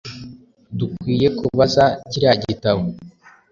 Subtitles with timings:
[0.77, 2.83] Dukwiriye kubaha kiriya gitabo,